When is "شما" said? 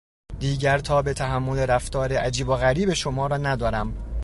2.93-3.27